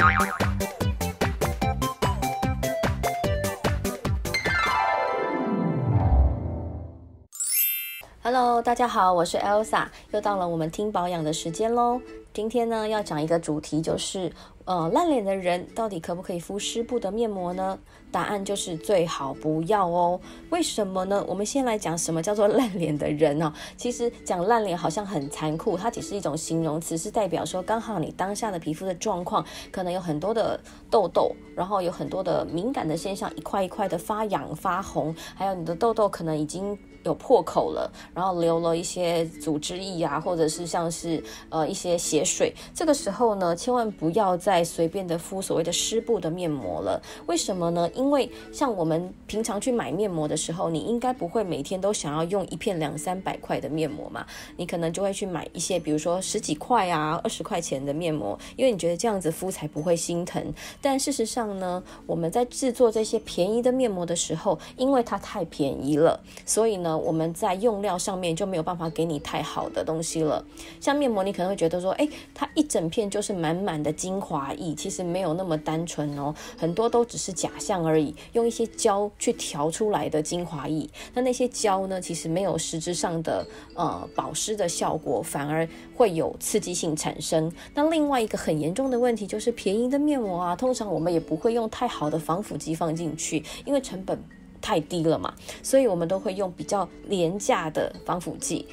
[0.00, 0.39] Bye.
[8.32, 12.00] Hello，大家好，我是 Elsa，又到了我们听保养的时间喽。
[12.32, 14.30] 今天呢，要讲一个主题，就是
[14.66, 17.76] 呃，烂脸的人到底可不可以敷湿布的面膜呢？
[18.12, 20.20] 答案就是最好不要哦。
[20.50, 21.24] 为什么呢？
[21.26, 23.52] 我们先来讲什么叫做 烂脸的人哦。
[23.76, 42.54] 其实讲烂脸好像很残酷，它只是一种形容词，是代表说刚好你当下的皮肤的状况可能有很多的痘痘，然后有很多的敏感的现象，一块一块的发痒发红，还有你的痘痘可能已经有破口了，然后流了一些组织液啊，或者是像是呃一些血水。
[42.74, 47.00] 这个时候呢，千万不要再随便的敷所谓的湿布的面膜了。
[47.26, 47.90] 为什么呢？
[47.94, 54.26] 因为像我们平常去买面膜的时候，你应该不会每天都想要用一片两三百块的面膜嘛？
[54.58, 60.52] 你可能就会去买一些，比如说十几块啊、二十块钱的面膜，因为你觉得这样子敷才不会心疼。
[60.82, 66.89] 但事实上呢，我们在制作这些便宜的面膜的时候，因为它太便宜了，所以呢。
[66.96, 70.44] 我们在用料上面就没有办法给你太好的东西了。
[70.80, 80.88] 像面膜，你可能会觉得说，哎，它一整片就是满满的精华液，其实没有那么单纯哦，很多都只是假象而已，用一些胶去调出来的精华液。
[81.14, 87.52] 那那些胶呢，其实没有实质上的呃保湿的效果，反而会有刺激性产生。
[87.74, 94.18] 那另外一个很严重的问题就是，便宜的面膜啊，通常我们也不会用太好的防腐剂放进去，因为成本。
[94.60, 98.66] 太低了嘛，所以我们都会用比较廉价的防腐剂，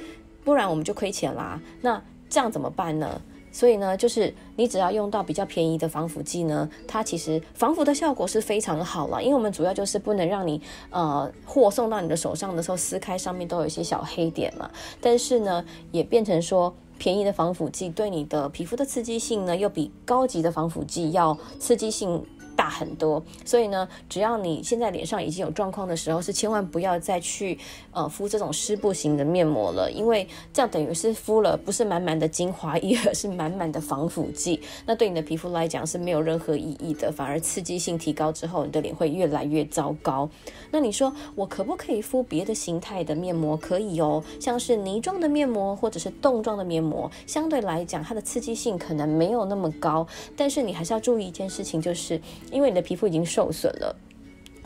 [0.44, 1.62] 不然我们就亏钱啦。
[1.82, 3.22] 那这样怎么办呢？
[3.50, 9.24] 所以呢，就是你只要用到比较便宜的防腐剂呢，它其实防腐的效果是非常好了。
[9.24, 14.70] 因为我们主要就是不能让你呃货送到你的手上的时候撕开上面都有一些小黑点嘛。
[15.02, 22.24] 但是呢，也变成说便宜的防腐剂对你的皮肤的刺激性呢，又比高级的防腐剂要刺激性。
[22.58, 27.58] 大很多，所以呢，只要你现在脸上已经有状况的时候，是千万不要再去
[27.92, 40.28] 呃敷这种湿布型的面膜了，因为这样等于是敷了不是满满的精华液，而是满满的防腐剂，那对你的皮肤来讲是没有任何意义的，反而刺激性提高之后，你的脸会越来越糟糕。
[40.72, 43.56] 那你说我可不可以敷别的形态的面膜？
[43.56, 52.20] 可以哦，像是泥状的面膜或者是冻状的面膜，相对来讲它的刺激性可能没有那么高，但是你还是要注意一件事情，就是。
[52.52, 53.96] 因为你的皮肤已经受损了。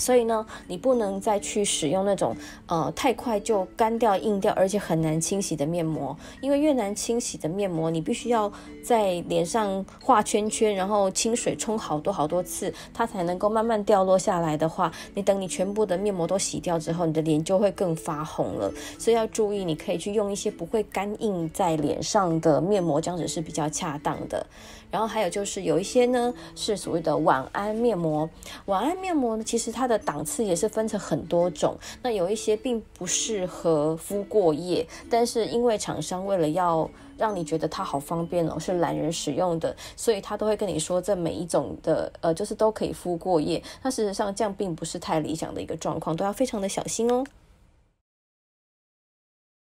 [0.01, 2.35] 所以呢，你不能再去使用那种
[2.66, 6.17] 呃太快就干掉、硬掉，而且很难清洗的面膜。
[6.41, 8.51] 因为越难清洗的面膜，你必须要
[8.84, 18.73] 在脸上画圈圈，然后清水冲好多好多次，它才能够慢慢掉落下来的话，你等你全部的面膜都洗掉之后，你的脸就会更发红了。
[18.97, 24.44] 所以要注意，你可以去用一些不会干硬在脸上的面膜，这样子是比较恰当的。
[24.90, 28.29] 然后还有就是有一些呢是所谓的晚安面膜，
[28.66, 47.23] 晚安面膜呢其实它的的档次也是分成很多种，那有一些并不适合敷过夜，但是因为厂商为了要让你觉得它好方便哦，是懒人使用的，所以他都会跟你说这每一种的呃就是都可以敷过夜，那事实上这样并不是太理想的一个状况，都要非常的小心哦。